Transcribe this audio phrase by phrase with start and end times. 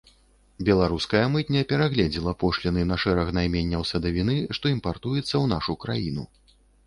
[0.69, 6.23] Беларуская мытня перагледзела пошліны на шэраг найменняў садавіны, што імпартуецца ў нашу краіну.